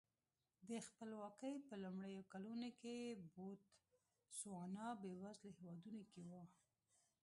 د 0.69 0.71
خپلواکۍ 0.87 1.55
په 1.67 1.73
لومړیو 1.83 2.27
کلونو 2.33 2.69
کې 2.79 2.95
بوتسوانا 3.33 4.85
بېوزلو 5.01 5.49
هېوادونو 5.59 6.01
کې 6.11 6.21
و. 6.29 6.31